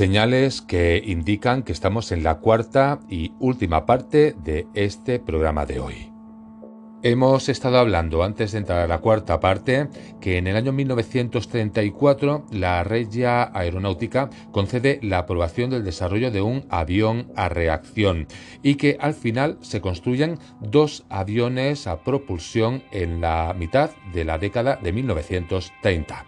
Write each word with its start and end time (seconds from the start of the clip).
Señales 0.00 0.62
que 0.62 1.02
indican 1.04 1.62
que 1.62 1.72
estamos 1.72 2.10
en 2.10 2.22
la 2.22 2.38
cuarta 2.38 3.00
y 3.10 3.32
última 3.38 3.84
parte 3.84 4.34
de 4.42 4.66
este 4.72 5.18
programa 5.18 5.66
de 5.66 5.78
hoy. 5.78 6.10
Hemos 7.02 7.50
estado 7.50 7.76
hablando 7.76 8.22
antes 8.22 8.52
de 8.52 8.58
entrar 8.60 8.78
a 8.78 8.86
la 8.86 9.00
cuarta 9.00 9.40
parte 9.40 9.88
que 10.18 10.38
en 10.38 10.46
el 10.46 10.56
año 10.56 10.72
1934 10.72 12.46
la 12.50 12.82
Regia 12.82 13.50
Aeronáutica 13.52 14.30
concede 14.52 15.00
la 15.02 15.18
aprobación 15.18 15.68
del 15.68 15.84
desarrollo 15.84 16.30
de 16.30 16.40
un 16.40 16.64
avión 16.70 17.30
a 17.36 17.50
reacción 17.50 18.26
y 18.62 18.76
que 18.76 18.96
al 19.00 19.12
final 19.12 19.58
se 19.60 19.82
construyen 19.82 20.38
dos 20.62 21.04
aviones 21.10 21.86
a 21.86 22.00
propulsión 22.00 22.82
en 22.90 23.20
la 23.20 23.54
mitad 23.54 23.90
de 24.14 24.24
la 24.24 24.38
década 24.38 24.76
de 24.76 24.94
1930. 24.94 26.24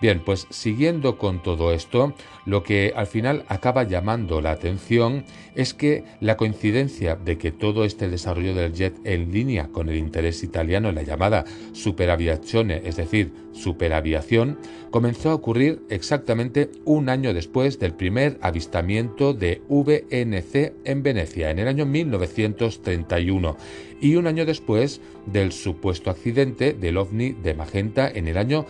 Bien, 0.00 0.20
pues 0.24 0.46
siguiendo 0.50 1.16
con 1.18 1.42
todo 1.42 1.72
esto, 1.72 2.14
lo 2.46 2.62
que 2.62 2.92
al 2.94 3.06
final 3.06 3.44
acaba 3.48 3.84
llamando 3.84 4.40
la 4.40 4.50
atención 4.50 5.24
es 5.54 5.72
que 5.72 6.04
la 6.20 6.36
coincidencia 6.36 7.16
de 7.16 7.38
que 7.38 7.52
todo 7.52 7.84
este 7.84 8.08
desarrollo 8.08 8.54
del 8.54 8.74
jet 8.74 8.94
en 9.04 9.32
línea 9.32 9.68
con 9.68 9.88
el 9.88 9.96
interés 9.96 10.42
italiano 10.42 10.88
en 10.88 10.96
la 10.96 11.02
llamada 11.02 11.44
superaviazione, 11.72 12.82
es 12.84 12.96
decir, 12.96 13.32
superaviación, 13.52 14.58
comenzó 14.90 15.30
a 15.30 15.34
ocurrir 15.34 15.82
exactamente 15.88 16.70
un 16.84 17.08
año 17.08 17.32
después 17.32 17.78
del 17.78 17.94
primer 17.94 18.38
avistamiento 18.42 19.32
de 19.32 19.62
VNC 19.68 20.72
en 20.84 21.02
Venecia, 21.02 21.50
en 21.50 21.60
el 21.60 21.68
año 21.68 21.86
1931, 21.86 23.56
y 24.00 24.16
un 24.16 24.26
año 24.26 24.44
después 24.44 25.00
del 25.26 25.52
supuesto 25.52 26.10
accidente 26.10 26.74
del 26.74 26.96
ovni 26.98 27.30
de 27.32 27.54
Magenta 27.54 28.10
en 28.10 28.28
el 28.28 28.36
año 28.36 28.66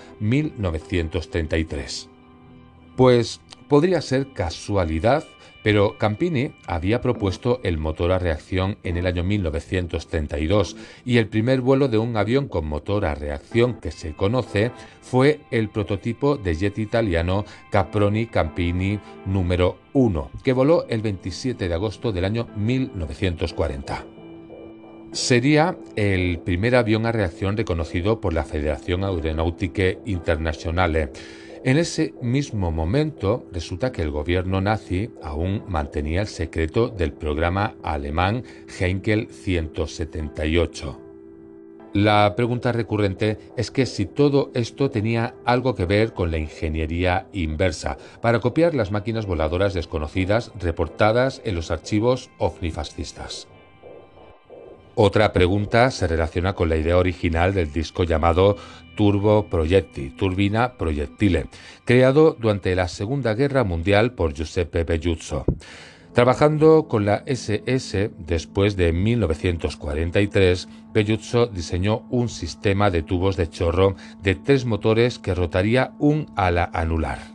1933. 1.14 2.08
Pues 2.96 3.40
podría 3.68 4.00
ser 4.00 4.32
casualidad, 4.32 5.24
pero 5.62 5.96
Campini 5.98 6.52
había 6.66 7.00
propuesto 7.00 7.60
el 7.62 7.78
motor 7.78 8.12
a 8.12 8.18
reacción 8.18 8.76
en 8.82 8.96
el 8.96 9.06
año 9.06 9.24
1932 9.24 10.76
y 11.04 11.16
el 11.16 11.28
primer 11.28 11.60
vuelo 11.62 11.88
de 11.88 11.98
un 11.98 12.16
avión 12.16 12.48
con 12.48 12.66
motor 12.66 13.06
a 13.06 13.14
reacción 13.14 13.80
que 13.80 13.90
se 13.90 14.12
conoce 14.12 14.72
fue 15.00 15.40
el 15.50 15.70
prototipo 15.70 16.36
de 16.36 16.54
jet 16.54 16.78
italiano 16.78 17.44
Caproni 17.70 18.26
Campini 18.26 19.00
número 19.24 19.78
1, 19.94 20.30
que 20.44 20.52
voló 20.52 20.86
el 20.88 21.00
27 21.00 21.66
de 21.66 21.74
agosto 21.74 22.12
del 22.12 22.26
año 22.26 22.46
1940. 22.56 24.13
Sería 25.14 25.78
el 25.94 26.40
primer 26.40 26.74
avión 26.74 27.06
a 27.06 27.12
reacción 27.12 27.56
reconocido 27.56 28.20
por 28.20 28.32
la 28.32 28.42
Federación 28.42 29.04
Aeronáutica 29.04 29.84
Internacional. 30.04 31.12
En 31.62 31.78
ese 31.78 32.14
mismo 32.20 32.72
momento 32.72 33.46
resulta 33.52 33.92
que 33.92 34.02
el 34.02 34.10
gobierno 34.10 34.60
nazi 34.60 35.12
aún 35.22 35.62
mantenía 35.68 36.20
el 36.20 36.26
secreto 36.26 36.88
del 36.88 37.12
programa 37.12 37.76
alemán 37.84 38.42
Heinkel 38.80 39.28
178. 39.28 41.00
La 41.92 42.34
pregunta 42.34 42.72
recurrente 42.72 43.38
es 43.56 43.70
que 43.70 43.86
si 43.86 44.06
todo 44.06 44.50
esto 44.52 44.90
tenía 44.90 45.36
algo 45.44 45.76
que 45.76 45.84
ver 45.84 46.12
con 46.12 46.32
la 46.32 46.38
ingeniería 46.38 47.28
inversa 47.32 47.98
para 48.20 48.40
copiar 48.40 48.74
las 48.74 48.90
máquinas 48.90 49.26
voladoras 49.26 49.74
desconocidas 49.74 50.50
reportadas 50.58 51.40
en 51.44 51.54
los 51.54 51.70
archivos 51.70 52.30
ovnifascistas. 52.38 53.46
Otra 54.96 55.32
pregunta 55.32 55.90
se 55.90 56.06
relaciona 56.06 56.52
con 56.52 56.68
la 56.68 56.76
idea 56.76 56.96
original 56.96 57.52
del 57.52 57.72
disco 57.72 58.04
llamado 58.04 58.56
Turbo 58.96 59.48
Proietti, 59.48 60.10
Turbina 60.10 60.74
Proiettile, 60.74 61.46
creado 61.84 62.36
durante 62.38 62.76
la 62.76 62.86
Segunda 62.86 63.34
Guerra 63.34 63.64
Mundial 63.64 64.12
por 64.12 64.34
Giuseppe 64.34 64.84
Belluzzo. 64.84 65.44
Trabajando 66.12 66.86
con 66.86 67.04
la 67.04 67.24
SS 67.26 68.12
después 68.18 68.76
de 68.76 68.92
1943, 68.92 70.68
Belluzzo 70.92 71.48
diseñó 71.48 72.06
un 72.10 72.28
sistema 72.28 72.88
de 72.92 73.02
tubos 73.02 73.36
de 73.36 73.50
chorro 73.50 73.96
de 74.22 74.36
tres 74.36 74.64
motores 74.64 75.18
que 75.18 75.34
rotaría 75.34 75.90
un 75.98 76.30
ala 76.36 76.70
anular. 76.72 77.33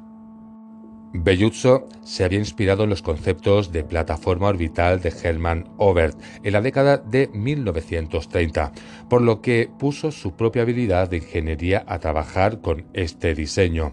Belluzzo 1.11 1.87
se 2.03 2.23
había 2.23 2.37
inspirado 2.37 2.83
en 2.83 2.91
los 2.91 3.01
conceptos 3.01 3.71
de 3.71 3.83
plataforma 3.83 4.47
orbital 4.47 5.01
de 5.01 5.11
Hermann 5.23 5.67
Obert 5.77 6.15
en 6.43 6.53
la 6.53 6.61
década 6.61 6.97
de 6.97 7.29
1930, 7.33 8.71
por 9.09 9.23
lo 9.23 9.41
que 9.41 9.69
puso 9.79 10.11
su 10.11 10.33
propia 10.33 10.61
habilidad 10.61 11.09
de 11.09 11.17
ingeniería 11.17 11.83
a 11.87 11.97
trabajar 11.97 12.61
con 12.61 12.85
este 12.93 13.33
diseño. 13.33 13.91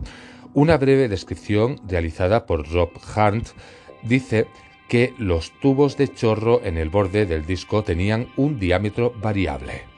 Una 0.53 0.77
breve 0.77 1.09
descripción 1.09 1.81
realizada 1.89 2.45
por 2.45 2.71
Rob 2.71 2.91
Hunt 3.17 3.49
dice 4.03 4.47
que 4.89 5.15
los 5.19 5.53
tubos 5.61 5.97
de 5.97 6.09
chorro 6.09 6.61
en 6.65 6.77
el 6.77 6.91
borde 6.91 7.25
del 7.25 7.47
disco 7.47 7.83
tenían 7.83 8.29
un 8.37 8.59
diámetro 8.59 9.15
variable 9.23 9.96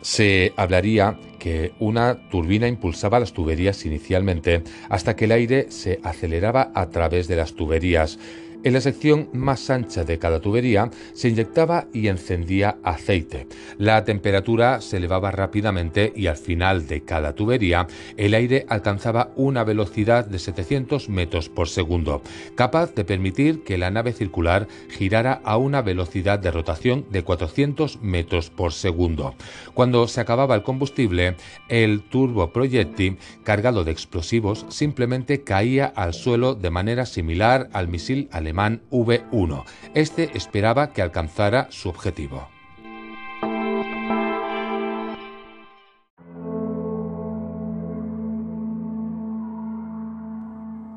se 0.00 0.52
hablaría 0.56 1.18
que 1.38 1.72
una 1.78 2.28
turbina 2.28 2.68
impulsaba 2.68 3.20
las 3.20 3.32
tuberías 3.32 3.84
inicialmente 3.86 4.62
hasta 4.88 5.16
que 5.16 5.26
el 5.26 5.32
aire 5.32 5.70
se 5.70 6.00
aceleraba 6.02 6.70
a 6.74 6.90
través 6.90 7.28
de 7.28 7.36
las 7.36 7.54
tuberías 7.54 8.18
en 8.64 8.72
la 8.72 8.80
sección 8.80 9.28
más 9.32 9.70
ancha 9.70 10.04
de 10.04 10.18
cada 10.18 10.40
tubería 10.40 10.90
se 11.12 11.28
inyectaba 11.28 11.86
y 11.92 12.08
encendía 12.08 12.76
aceite. 12.82 13.46
La 13.78 14.04
temperatura 14.04 14.80
se 14.80 14.96
elevaba 14.96 15.30
rápidamente 15.30 16.12
y 16.14 16.26
al 16.26 16.36
final 16.36 16.88
de 16.88 17.02
cada 17.02 17.34
tubería 17.34 17.86
el 18.16 18.34
aire 18.34 18.66
alcanzaba 18.68 19.30
una 19.36 19.62
velocidad 19.62 20.26
de 20.26 20.40
700 20.40 21.08
metros 21.08 21.48
por 21.48 21.68
segundo, 21.68 22.22
capaz 22.56 22.94
de 22.94 23.04
permitir 23.04 23.62
que 23.62 23.78
la 23.78 23.90
nave 23.90 24.12
circular 24.12 24.66
girara 24.90 25.40
a 25.44 25.56
una 25.56 25.80
velocidad 25.80 26.40
de 26.40 26.50
rotación 26.50 27.06
de 27.10 27.22
400 27.22 28.02
metros 28.02 28.50
por 28.50 28.72
segundo. 28.72 29.34
Cuando 29.74 30.08
se 30.08 30.20
acababa 30.20 30.56
el 30.56 30.64
combustible, 30.64 31.36
el 31.68 32.02
turboproyectil 32.02 33.18
cargado 33.44 33.84
de 33.84 33.92
explosivos 33.92 34.66
simplemente 34.68 35.42
caía 35.42 35.86
al 35.86 36.12
suelo 36.12 36.54
de 36.54 36.70
manera 36.70 37.06
similar 37.06 37.68
al 37.72 37.86
misil 37.86 38.28
alemán 38.32 38.48
alemán 38.58 38.82
V1. 38.90 39.64
Este 39.94 40.36
esperaba 40.36 40.92
que 40.92 41.02
alcanzara 41.02 41.68
su 41.70 41.88
objetivo. 41.88 42.48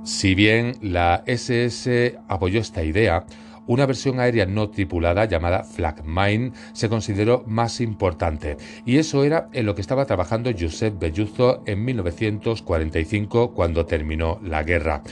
Si 0.04 0.36
bien 0.36 0.74
la 0.82 1.24
SS 1.28 2.18
apoyó 2.28 2.60
esta 2.60 2.84
idea, 2.84 3.26
una 3.68 3.86
versión 3.86 4.20
aérea 4.20 4.46
no 4.48 4.70
tripulada 4.70 5.26
llamada 5.26 5.64
Flagmine 5.64 6.52
se 6.74 6.90
consideró 6.90 7.44
más 7.46 7.80
importante, 7.80 8.58
y 8.86 8.98
eso 8.98 9.24
era 9.24 9.50
en 9.54 9.68
lo 9.68 9.76
que 9.76 9.82
estaba 9.82 10.06
trabajando 10.06 10.52
Josep 10.60 11.00
Belluzzo 11.00 11.64
en 11.68 11.86
1945 11.86 13.54
cuando 13.54 13.86
terminó 13.86 14.40
la 14.44 14.64
guerra. 14.64 15.04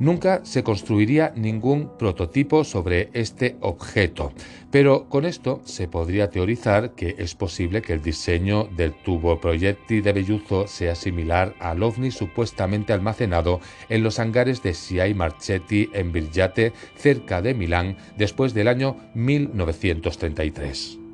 Nunca 0.00 0.40
se 0.44 0.62
construiría 0.64 1.34
ningún 1.36 1.90
prototipo 1.98 2.64
sobre 2.64 3.10
este 3.12 3.58
objeto, 3.60 4.32
pero 4.70 5.10
con 5.10 5.26
esto 5.26 5.60
se 5.66 5.88
podría 5.88 6.30
teorizar 6.30 6.94
que 6.94 7.16
es 7.18 7.34
posible 7.34 7.82
que 7.82 7.92
el 7.92 8.00
diseño 8.00 8.64
del 8.64 8.94
tubo 8.94 9.38
proyectil 9.42 10.02
de 10.02 10.14
Belluzo 10.14 10.66
sea 10.66 10.94
similar 10.94 11.54
al 11.60 11.82
ovni 11.82 12.10
supuestamente 12.10 12.94
almacenado 12.94 13.60
en 13.90 14.02
los 14.02 14.18
hangares 14.18 14.62
de 14.62 14.72
Siai 14.72 15.12
Marchetti 15.12 15.90
en 15.92 16.12
Virgiate, 16.12 16.72
cerca 16.96 17.42
de 17.42 17.52
Milán, 17.52 17.98
después 18.16 18.54
del 18.54 18.68
año 18.68 18.96
1933. 19.14 21.09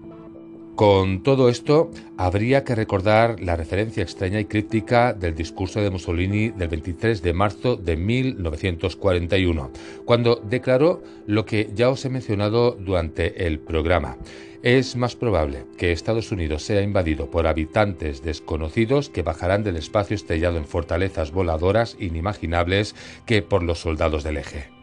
Con 0.77 1.23
todo 1.23 1.49
esto, 1.49 1.91
habría 2.19 2.63
que 2.63 2.75
recordar 2.75 3.41
la 3.41 3.57
referencia 3.57 4.03
extraña 4.03 4.41
y 4.41 4.45
críptica 4.45 5.15
del 5.15 5.35
discurso 5.35 5.81
de 5.81 5.89
Mussolini 5.89 6.51
del 6.51 6.69
23 6.69 7.23
de 7.23 7.33
marzo 7.33 7.77
de 7.77 7.97
1941, 7.97 9.71
cuando 10.05 10.37
declaró 10.37 11.03
lo 11.27 11.47
que 11.47 11.71
ya 11.75 11.89
os 11.89 12.05
he 12.05 12.11
mencionado 12.11 12.73
durante 12.73 13.47
el 13.47 13.59
programa. 13.59 14.19
Es 14.63 14.97
más 14.97 15.17
probable 15.17 15.65
que 15.79 15.93
Estados 15.93 16.31
Unidos 16.31 16.63
sea 16.63 16.83
invadido 16.83 17.31
por 17.31 17.47
habitantes 17.47 18.23
desconocidos 18.23 19.09
que 19.09 19.23
bajarán 19.23 19.65
del 19.65 19.79
espacio 19.79 20.15
estrellado 20.15 20.59
en 20.59 20.67
fortalezas 20.67 21.33
voladoras 21.33 21.97
inimaginables 21.99 22.95
que 23.25 23.41
por 23.41 23.63
los 23.63 23.79
soldados 23.79 24.25
del 24.25 24.37
eje. 24.37 24.76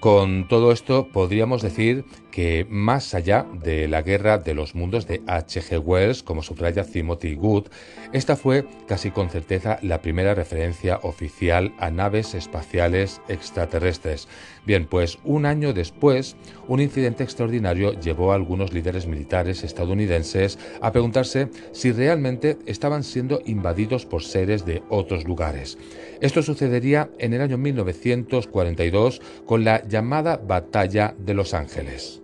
Con 0.00 0.48
todo 0.48 0.72
esto 0.72 1.08
podríamos 1.08 1.60
decir 1.60 2.06
que 2.30 2.66
más 2.70 3.12
allá 3.12 3.44
de 3.52 3.86
la 3.86 4.00
guerra 4.00 4.38
de 4.38 4.54
los 4.54 4.74
mundos 4.74 5.06
de 5.06 5.20
H.G. 5.26 5.78
Wells, 5.78 6.22
como 6.22 6.42
subraya 6.42 6.84
Timothy 6.84 7.34
Good, 7.34 7.66
esta 8.14 8.34
fue 8.34 8.64
casi 8.88 9.10
con 9.10 9.28
certeza 9.28 9.78
la 9.82 10.00
primera 10.00 10.34
referencia 10.34 11.00
oficial 11.02 11.74
a 11.78 11.90
naves 11.90 12.34
espaciales 12.34 13.20
extraterrestres. 13.28 14.26
Bien, 14.64 14.86
pues 14.86 15.18
un 15.22 15.44
año 15.44 15.74
después, 15.74 16.34
un 16.70 16.80
incidente 16.80 17.24
extraordinario 17.24 17.98
llevó 17.98 18.30
a 18.30 18.36
algunos 18.36 18.72
líderes 18.72 19.08
militares 19.08 19.64
estadounidenses 19.64 20.56
a 20.80 20.92
preguntarse 20.92 21.48
si 21.72 21.90
realmente 21.90 22.58
estaban 22.64 23.02
siendo 23.02 23.42
invadidos 23.44 24.06
por 24.06 24.22
seres 24.22 24.64
de 24.64 24.80
otros 24.88 25.24
lugares. 25.24 25.78
Esto 26.20 26.44
sucedería 26.44 27.10
en 27.18 27.34
el 27.34 27.40
año 27.40 27.58
1942 27.58 29.20
con 29.46 29.64
la 29.64 29.82
llamada 29.88 30.36
Batalla 30.36 31.16
de 31.18 31.34
Los 31.34 31.54
Ángeles. 31.54 32.22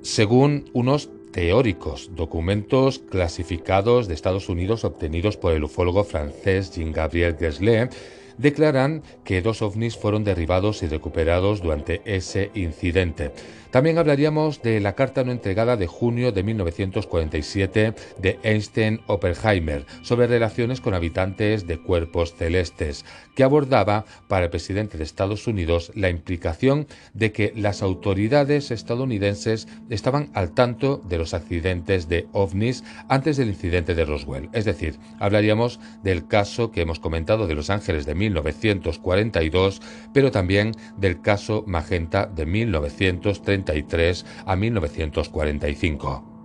Según 0.00 0.70
unos 0.72 1.10
teóricos, 1.30 2.12
documentos 2.14 3.00
clasificados 3.00 4.08
de 4.08 4.14
Estados 4.14 4.48
Unidos 4.48 4.84
obtenidos 4.84 5.36
por 5.36 5.52
el 5.52 5.64
ufólogo 5.64 6.04
francés 6.04 6.74
Jean-Gabriel 6.74 7.36
Geslet, 7.36 7.94
declaran 8.38 9.02
que 9.24 9.42
dos 9.42 9.62
ovnis 9.62 9.96
fueron 9.96 10.24
derribados 10.24 10.82
y 10.82 10.86
recuperados 10.86 11.60
durante 11.60 12.00
ese 12.04 12.50
incidente. 12.54 13.32
También 13.70 13.98
hablaríamos 13.98 14.62
de 14.62 14.80
la 14.80 14.94
carta 14.94 15.24
no 15.24 15.32
entregada 15.32 15.76
de 15.76 15.86
junio 15.86 16.32
de 16.32 16.42
1947 16.42 17.94
de 18.18 18.38
Einstein 18.42 19.00
Oppenheimer 19.06 19.84
sobre 20.00 20.26
relaciones 20.26 20.80
con 20.80 20.94
habitantes 20.94 21.66
de 21.66 21.78
cuerpos 21.78 22.34
celestes, 22.34 23.04
que 23.36 23.44
abordaba 23.44 24.06
para 24.26 24.46
el 24.46 24.50
presidente 24.50 24.96
de 24.96 25.04
Estados 25.04 25.46
Unidos 25.46 25.92
la 25.94 26.08
implicación 26.08 26.86
de 27.12 27.30
que 27.30 27.52
las 27.56 27.82
autoridades 27.82 28.70
estadounidenses 28.70 29.68
estaban 29.90 30.30
al 30.32 30.54
tanto 30.54 31.02
de 31.06 31.18
los 31.18 31.34
accidentes 31.34 32.08
de 32.08 32.26
ovnis 32.32 32.84
antes 33.08 33.36
del 33.36 33.48
incidente 33.48 33.94
de 33.94 34.06
Roswell. 34.06 34.48
Es 34.54 34.64
decir, 34.64 34.98
hablaríamos 35.20 35.78
del 36.02 36.26
caso 36.26 36.72
que 36.72 36.80
hemos 36.80 37.00
comentado 37.00 37.46
de 37.46 37.54
Los 37.54 37.68
Ángeles 37.68 38.06
de 38.06 38.14
1942, 38.28 39.80
pero 40.12 40.30
también 40.30 40.72
del 40.96 41.20
caso 41.20 41.64
Magenta 41.66 42.26
de 42.26 42.46
1933 42.46 44.26
a 44.46 44.56
1945. 44.56 46.37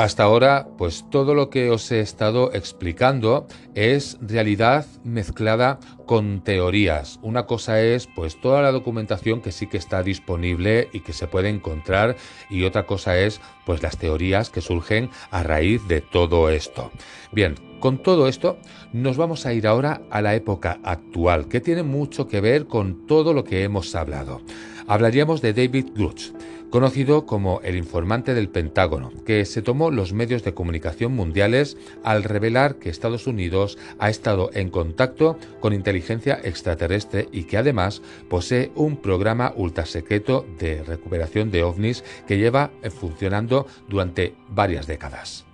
Hasta 0.00 0.22
ahora, 0.22 0.66
pues 0.78 1.04
todo 1.10 1.34
lo 1.34 1.50
que 1.50 1.68
os 1.68 1.92
he 1.92 2.00
estado 2.00 2.54
explicando 2.54 3.46
es 3.74 4.16
realidad 4.22 4.86
mezclada 5.04 5.78
con 6.06 6.42
teorías. 6.42 7.18
Una 7.20 7.44
cosa 7.44 7.82
es 7.82 8.06
pues 8.06 8.40
toda 8.40 8.62
la 8.62 8.72
documentación 8.72 9.42
que 9.42 9.52
sí 9.52 9.66
que 9.66 9.76
está 9.76 10.02
disponible 10.02 10.88
y 10.94 11.00
que 11.00 11.12
se 11.12 11.26
puede 11.26 11.50
encontrar 11.50 12.16
y 12.48 12.64
otra 12.64 12.86
cosa 12.86 13.18
es 13.18 13.42
pues 13.66 13.82
las 13.82 13.98
teorías 13.98 14.48
que 14.48 14.62
surgen 14.62 15.10
a 15.30 15.42
raíz 15.42 15.86
de 15.86 16.00
todo 16.00 16.48
esto. 16.48 16.90
Bien, 17.30 17.56
con 17.78 18.02
todo 18.02 18.26
esto 18.26 18.56
nos 18.94 19.18
vamos 19.18 19.44
a 19.44 19.52
ir 19.52 19.66
ahora 19.66 20.00
a 20.08 20.22
la 20.22 20.34
época 20.34 20.80
actual, 20.82 21.46
que 21.46 21.60
tiene 21.60 21.82
mucho 21.82 22.26
que 22.26 22.40
ver 22.40 22.68
con 22.68 23.06
todo 23.06 23.34
lo 23.34 23.44
que 23.44 23.64
hemos 23.64 23.94
hablado. 23.94 24.40
Hablaríamos 24.86 25.42
de 25.42 25.52
David 25.52 25.88
Grush 25.94 26.30
conocido 26.70 27.26
como 27.26 27.60
el 27.62 27.76
informante 27.76 28.34
del 28.34 28.48
Pentágono, 28.48 29.12
que 29.26 29.44
se 29.44 29.62
tomó 29.62 29.90
los 29.90 30.12
medios 30.12 30.42
de 30.44 30.54
comunicación 30.54 31.12
mundiales 31.12 31.76
al 32.04 32.24
revelar 32.24 32.76
que 32.76 32.88
Estados 32.88 33.26
Unidos 33.26 33.76
ha 33.98 34.08
estado 34.08 34.50
en 34.54 34.70
contacto 34.70 35.38
con 35.60 35.72
inteligencia 35.72 36.40
extraterrestre 36.42 37.28
y 37.32 37.44
que 37.44 37.58
además 37.58 38.02
posee 38.28 38.70
un 38.74 38.96
programa 38.96 39.52
ultrasecreto 39.56 40.46
de 40.58 40.82
recuperación 40.82 41.50
de 41.50 41.64
ovnis 41.64 42.04
que 42.26 42.38
lleva 42.38 42.70
funcionando 42.90 43.66
durante 43.88 44.34
varias 44.48 44.86
décadas. 44.86 45.44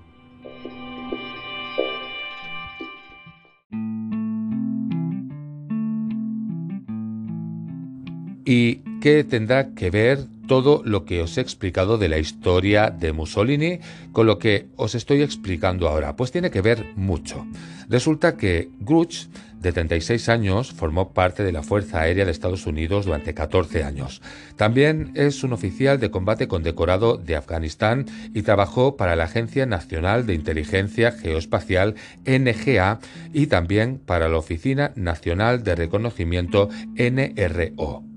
¿Y 8.49 8.77
qué 9.01 9.25
tendrá 9.25 9.75
que 9.75 9.91
ver 9.91 10.36
todo 10.47 10.83
lo 10.85 11.05
que 11.05 11.23
os 11.23 11.37
he 11.39 11.41
explicado 11.41 11.99
de 11.99 12.09
la 12.09 12.19
historia 12.19 12.91
de 12.91 13.13
Mussolini 13.13 13.81
con 14.13 14.27
lo 14.27 14.39
que 14.39 14.67
os 14.77 14.95
estoy 14.95 15.23
explicando 15.23 15.89
ahora? 15.89 16.17
Pues 16.17 16.33
tiene 16.33 16.51
que 16.51 16.61
ver 16.61 16.87
mucho. 16.97 17.47
Resulta 17.89 18.37
que 18.37 18.71
Gruch, 18.81 19.27
de 19.61 19.73
36 19.73 20.29
años, 20.29 20.73
formó 20.73 21.13
parte 21.13 21.43
de 21.43 21.53
la 21.53 21.63
Fuerza 21.63 22.01
Aérea 22.01 22.25
de 22.25 22.31
Estados 22.31 22.67
Unidos 22.67 23.07
durante 23.07 23.35
14 23.35 23.85
años. 23.85 24.23
También 24.57 25.13
es 25.15 25.43
un 25.45 25.53
oficial 25.53 25.99
de 25.99 26.11
combate 26.11 26.49
condecorado 26.49 27.17
de 27.17 27.37
Afganistán 27.37 28.07
y 28.35 28.43
trabajó 28.43 28.97
para 28.97 29.17
la 29.17 29.25
Agencia 29.25 29.67
Nacional 29.67 30.27
de 30.27 30.35
Inteligencia 30.35 31.13
Geoespacial 31.13 31.95
NGA 32.25 32.99
y 33.33 33.47
también 33.47 33.99
para 33.99 34.29
la 34.29 34.39
Oficina 34.39 34.93
Nacional 34.97 35.63
de 35.63 35.75
Reconocimiento 35.75 36.69
NRO. 36.97 38.16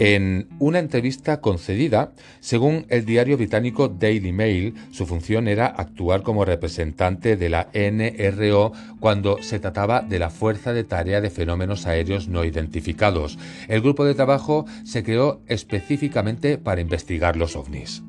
En 0.00 0.48
una 0.58 0.78
entrevista 0.78 1.42
concedida, 1.42 2.12
según 2.40 2.86
el 2.88 3.04
diario 3.04 3.36
británico 3.36 3.88
Daily 3.88 4.32
Mail, 4.32 4.74
su 4.92 5.04
función 5.04 5.46
era 5.46 5.66
actuar 5.66 6.22
como 6.22 6.46
representante 6.46 7.36
de 7.36 7.50
la 7.50 7.68
NRO 7.74 8.72
cuando 8.98 9.42
se 9.42 9.58
trataba 9.58 10.00
de 10.00 10.18
la 10.18 10.30
Fuerza 10.30 10.72
de 10.72 10.84
Tarea 10.84 11.20
de 11.20 11.28
Fenómenos 11.28 11.86
Aéreos 11.86 12.28
No 12.28 12.46
Identificados. 12.46 13.38
El 13.68 13.82
grupo 13.82 14.06
de 14.06 14.14
trabajo 14.14 14.64
se 14.84 15.04
creó 15.04 15.42
específicamente 15.48 16.56
para 16.56 16.80
investigar 16.80 17.36
los 17.36 17.54
ovnis. 17.54 18.02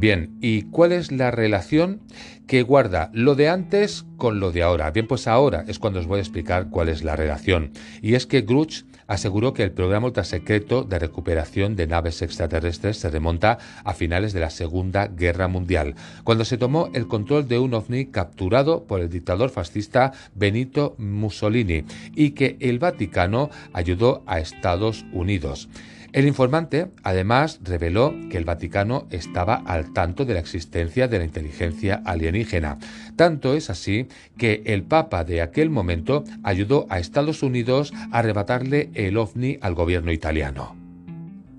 Bien, 0.00 0.38
¿y 0.40 0.62
cuál 0.62 0.92
es 0.92 1.10
la 1.10 1.32
relación 1.32 2.00
que 2.46 2.62
guarda 2.62 3.10
lo 3.12 3.34
de 3.34 3.48
antes 3.48 4.06
con 4.16 4.38
lo 4.38 4.52
de 4.52 4.62
ahora? 4.62 4.92
Bien, 4.92 5.08
pues 5.08 5.26
ahora 5.26 5.64
es 5.66 5.80
cuando 5.80 5.98
os 5.98 6.06
voy 6.06 6.18
a 6.18 6.22
explicar 6.22 6.70
cuál 6.70 6.88
es 6.88 7.02
la 7.02 7.16
relación. 7.16 7.72
Y 8.00 8.14
es 8.14 8.24
que 8.24 8.42
Gruch 8.42 8.84
aseguró 9.08 9.52
que 9.54 9.64
el 9.64 9.72
programa 9.72 10.06
ultrasecreto 10.06 10.84
de 10.84 11.00
recuperación 11.00 11.74
de 11.74 11.88
naves 11.88 12.22
extraterrestres 12.22 12.98
se 12.98 13.10
remonta 13.10 13.58
a 13.82 13.94
finales 13.94 14.32
de 14.32 14.40
la 14.40 14.50
Segunda 14.50 15.08
Guerra 15.08 15.48
Mundial, 15.48 15.96
cuando 16.22 16.44
se 16.44 16.58
tomó 16.58 16.90
el 16.94 17.08
control 17.08 17.48
de 17.48 17.58
un 17.58 17.74
ovni 17.74 18.06
capturado 18.06 18.84
por 18.84 19.00
el 19.00 19.10
dictador 19.10 19.50
fascista 19.50 20.12
Benito 20.34 20.94
Mussolini 20.98 21.84
y 22.14 22.30
que 22.30 22.56
el 22.60 22.78
Vaticano 22.78 23.50
ayudó 23.72 24.22
a 24.26 24.38
Estados 24.38 25.04
Unidos. 25.12 25.68
El 26.12 26.26
informante 26.26 26.88
además 27.02 27.60
reveló 27.62 28.14
que 28.30 28.38
el 28.38 28.46
Vaticano 28.46 29.06
estaba 29.10 29.56
al 29.56 29.92
tanto 29.92 30.24
de 30.24 30.34
la 30.34 30.40
existencia 30.40 31.06
de 31.06 31.18
la 31.18 31.24
inteligencia 31.24 32.00
alienígena. 32.04 32.78
Tanto 33.16 33.54
es 33.54 33.68
así 33.68 34.08
que 34.38 34.62
el 34.64 34.84
Papa 34.84 35.24
de 35.24 35.42
aquel 35.42 35.68
momento 35.68 36.24
ayudó 36.42 36.86
a 36.88 36.98
Estados 36.98 37.42
Unidos 37.42 37.92
a 38.10 38.20
arrebatarle 38.20 38.90
el 38.94 39.18
ovni 39.18 39.58
al 39.60 39.74
gobierno 39.74 40.10
italiano. 40.10 40.77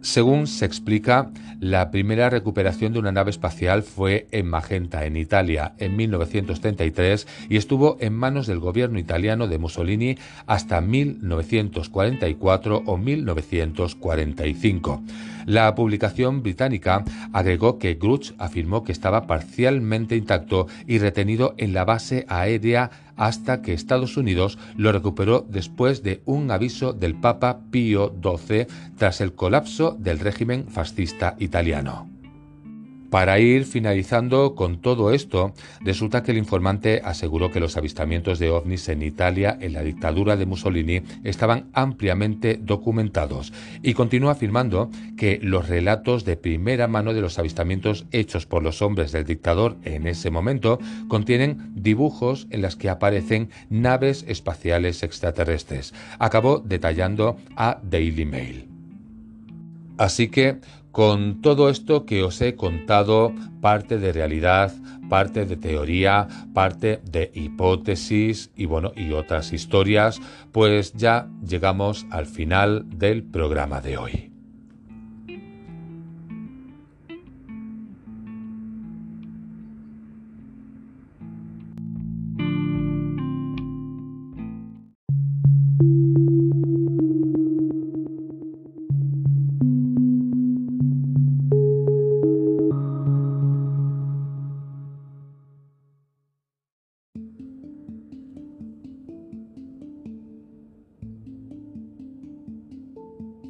Según 0.01 0.47
se 0.47 0.65
explica, 0.65 1.29
la 1.59 1.91
primera 1.91 2.29
recuperación 2.29 2.93
de 2.93 2.99
una 2.99 3.11
nave 3.11 3.31
espacial 3.31 3.83
fue 3.83 4.29
en 4.31 4.47
Magenta, 4.47 5.05
en 5.05 5.17
Italia, 5.17 5.73
en 5.77 5.97
1933 5.97 7.27
y 7.49 7.57
estuvo 7.57 7.97
en 7.99 8.13
manos 8.13 8.47
del 8.47 8.59
gobierno 8.59 8.97
italiano 8.97 9.47
de 9.47 9.57
Mussolini 9.57 10.17
hasta 10.47 10.79
1944 10.79 12.83
o 12.85 12.97
1945. 12.97 15.03
La 15.45 15.75
publicación 15.75 16.43
británica 16.43 17.03
agregó 17.33 17.77
que 17.77 17.95
Gruch 17.95 18.31
afirmó 18.37 18.85
que 18.85 18.93
estaba 18.93 19.27
parcialmente 19.27 20.15
intacto 20.15 20.67
y 20.87 20.99
retenido 20.99 21.55
en 21.57 21.73
la 21.73 21.83
base 21.83 22.25
aérea 22.29 22.89
hasta 23.19 23.61
que 23.61 23.73
Estados 23.73 24.15
Unidos 24.15 24.57
lo 24.77 24.93
recuperó 24.93 25.45
después 25.47 26.01
de 26.03 26.21
un 26.25 26.49
aviso 26.49 26.93
del 26.93 27.15
Papa 27.15 27.59
Pío 27.69 28.15
XII 28.23 28.65
tras 28.97 29.19
el 29.19 29.33
colapso 29.33 29.95
del 29.99 30.19
régimen 30.19 30.69
fascista 30.69 31.35
italiano. 31.37 32.18
Para 33.09 33.39
ir 33.39 33.65
finalizando 33.65 34.53
con 34.53 34.81
todo 34.81 35.11
esto, 35.11 35.53
resulta 35.81 36.21
que 36.21 36.31
el 36.31 36.37
informante 36.37 37.01
aseguró 37.03 37.49
que 37.49 37.59
los 37.59 37.75
avistamientos 37.75 38.37
de 38.37 38.51
ovnis 38.51 38.87
en 38.87 39.01
Italia 39.01 39.57
en 39.59 39.73
la 39.73 39.81
dictadura 39.81 40.37
de 40.37 40.45
Mussolini 40.45 41.01
estaban 41.23 41.69
ampliamente 41.73 42.59
documentados 42.61 43.51
y 43.81 43.95
continúa 43.95 44.33
afirmando 44.33 44.91
que 45.17 45.39
los 45.41 45.67
relatos 45.67 46.23
de 46.23 46.37
primera 46.37 46.87
mano 46.87 47.13
de 47.13 47.21
los 47.21 47.39
avistamientos 47.39 48.05
hechos 48.11 48.45
por 48.45 48.61
los 48.61 48.81
hombres 48.83 49.11
del 49.11 49.25
dictador 49.25 49.77
en 49.85 50.05
ese 50.05 50.29
momento 50.29 50.77
contienen 51.07 51.71
dibujos 51.73 52.47
en 52.51 52.61
los 52.61 52.75
que 52.75 52.89
aparecen 52.89 53.49
naves 53.69 54.23
espaciales 54.27 55.01
extraterrestres. 55.01 55.95
Acabó 56.19 56.59
detallando 56.59 57.37
a 57.55 57.79
Daily 57.83 58.25
Mail. 58.25 58.67
Así 59.97 60.29
que 60.29 60.59
con 60.91 61.41
todo 61.41 61.69
esto 61.69 62.05
que 62.05 62.23
os 62.23 62.41
he 62.41 62.55
contado, 62.55 63.33
parte 63.61 63.97
de 63.97 64.11
realidad, 64.11 64.73
parte 65.09 65.45
de 65.45 65.57
teoría, 65.57 66.27
parte 66.53 67.01
de 67.03 67.31
hipótesis 67.33 68.51
y 68.55 68.65
bueno, 68.65 68.91
y 68.95 69.11
otras 69.11 69.53
historias, 69.53 70.19
pues 70.51 70.93
ya 70.93 71.27
llegamos 71.45 72.05
al 72.11 72.25
final 72.25 72.85
del 72.89 73.23
programa 73.23 73.81
de 73.81 73.97
hoy. 73.97 74.28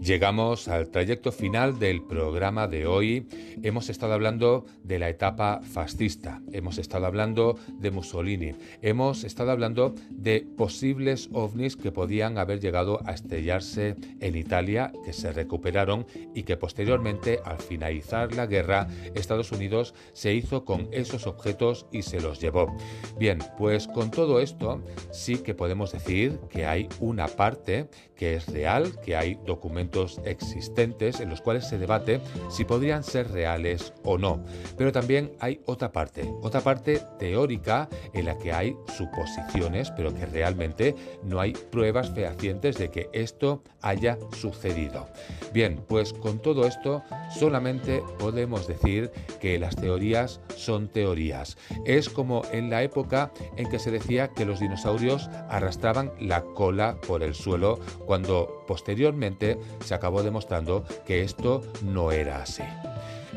Llegamos 0.10 0.68
al 0.68 0.90
trayecto 0.90 1.32
final 1.32 1.78
del 1.78 2.02
programa 2.02 2.68
de 2.68 2.88
hoy. 2.88 3.28
Hemos 3.62 3.92
estado 3.92 4.14
hablando 4.14 4.66
de 4.84 4.98
la 4.98 5.08
etapa 5.08 5.62
fascista, 5.62 6.42
hemos 6.52 6.80
estado 6.80 7.06
hablando 7.06 7.60
de 7.78 7.92
Mussolini, 7.92 8.56
hemos 8.82 9.24
estado 9.24 9.52
hablando 9.52 9.94
de 10.10 10.48
posibles 10.58 11.30
ovnis 11.32 11.76
que 11.76 11.92
podían 11.92 12.40
haber 12.40 12.60
llegado 12.60 13.02
a 13.06 13.12
estrellarse 13.12 13.98
en 14.20 14.36
Italia, 14.36 14.92
que 15.06 15.14
se 15.14 15.32
recuperaron 15.32 16.08
y 16.34 16.42
que 16.42 16.58
posteriormente, 16.58 17.40
al 17.46 17.60
finalizar 17.60 18.34
la 18.34 18.48
guerra, 18.48 18.88
Estados 19.14 19.52
Unidos 19.52 19.94
se 20.14 20.34
hizo 20.34 20.66
con 20.66 20.88
esos 20.92 21.28
objetos 21.28 21.86
y 21.92 22.02
se 22.02 22.20
los 22.20 22.42
llevó. 22.42 22.76
Bien, 23.20 23.38
pues 23.60 23.88
con 23.88 24.10
todo 24.10 24.40
esto 24.40 24.82
sí 25.12 25.38
que 25.38 25.54
podemos 25.54 25.92
decir 25.92 26.40
que 26.50 26.66
hay 26.66 26.90
una 27.00 27.28
parte 27.28 27.90
que 28.20 28.36
es 28.36 28.48
real, 28.48 29.00
que 29.00 29.16
hay 29.16 29.40
documentos 29.46 30.20
existentes 30.26 31.22
en 31.22 31.30
los 31.30 31.40
cuales 31.40 31.66
se 31.66 31.78
debate 31.78 32.20
si 32.50 32.66
podrían 32.66 33.02
ser 33.02 33.32
reales 33.32 33.94
o 34.04 34.18
no. 34.18 34.44
Pero 34.78 34.92
también 34.92 35.32
hay 35.40 35.62
otra 35.66 35.94
parte, 35.94 36.30
otra 36.42 36.60
parte 36.60 37.02
teórica 37.18 37.88
en 38.14 38.26
la 38.26 38.38
que 38.38 38.52
hay 38.52 38.76
suposiciones, 38.98 39.92
pero 39.92 40.14
que 40.14 40.26
realmente 40.26 40.96
no 41.24 41.40
hay 41.40 41.54
pruebas 41.54 42.10
fehacientes 42.10 42.78
de 42.78 42.92
que 42.92 43.10
esto 43.14 43.64
haya 43.82 44.18
sucedido. 44.38 45.08
Bien, 45.54 45.82
pues 45.88 46.12
con 46.12 46.40
todo 46.40 46.66
esto 46.66 47.02
solamente 47.34 48.04
podemos 48.18 48.68
decir 48.68 49.12
que 49.40 49.58
las 49.60 49.78
teorías 49.78 50.42
son 50.58 50.90
teorías. 50.90 51.58
Es 51.86 52.10
como 52.10 52.42
en 52.52 52.70
la 52.70 52.84
época 52.84 53.32
en 53.56 53.70
que 53.70 53.80
se 53.80 53.92
decía 53.92 54.28
que 54.28 54.44
los 54.44 54.60
dinosaurios 54.60 55.30
arrastraban 55.48 56.12
la 56.20 56.42
cola 56.42 56.98
por 57.08 57.24
el 57.24 57.34
suelo 57.34 57.80
cuando 58.10 58.64
posteriormente 58.66 59.60
se 59.86 59.94
acabó 59.94 60.24
demostrando 60.24 60.84
que 61.06 61.22
esto 61.22 61.62
no 61.84 62.12
era 62.12 62.42
así. 62.42 62.64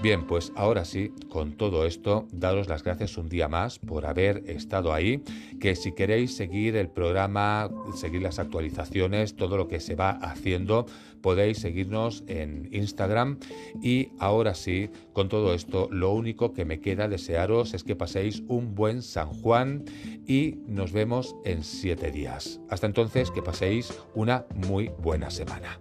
Bien, 0.02 0.26
pues 0.26 0.52
ahora 0.56 0.84
sí, 0.84 1.12
con 1.28 1.52
todo 1.52 1.86
esto, 1.86 2.26
daros 2.32 2.68
las 2.68 2.82
gracias 2.82 3.16
un 3.16 3.28
día 3.28 3.46
más 3.46 3.78
por 3.78 4.04
haber 4.04 4.42
estado 4.50 4.92
ahí, 4.92 5.22
que 5.60 5.76
si 5.76 5.92
queréis 5.92 6.34
seguir 6.34 6.74
el 6.74 6.88
programa, 6.88 7.70
seguir 7.94 8.20
las 8.20 8.40
actualizaciones, 8.40 9.36
todo 9.36 9.56
lo 9.56 9.68
que 9.68 9.78
se 9.78 9.94
va 9.94 10.10
haciendo, 10.10 10.86
podéis 11.20 11.58
seguirnos 11.58 12.24
en 12.26 12.68
Instagram 12.72 13.38
y 13.80 14.08
ahora 14.18 14.56
sí, 14.56 14.90
con 15.12 15.28
todo 15.28 15.54
esto, 15.54 15.88
lo 15.92 16.10
único 16.10 16.52
que 16.52 16.64
me 16.64 16.80
queda 16.80 17.06
desearos 17.06 17.72
es 17.72 17.84
que 17.84 17.94
paséis 17.94 18.42
un 18.48 18.74
buen 18.74 19.02
San 19.02 19.28
Juan 19.28 19.84
y 20.26 20.56
nos 20.66 20.90
vemos 20.90 21.36
en 21.44 21.62
siete 21.62 22.10
días. 22.10 22.60
Hasta 22.68 22.88
entonces, 22.88 23.30
que 23.30 23.40
paséis 23.40 23.96
una 24.16 24.46
muy 24.56 24.90
buena 24.98 25.30
semana. 25.30 25.78